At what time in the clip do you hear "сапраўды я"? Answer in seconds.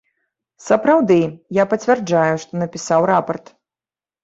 0.67-1.67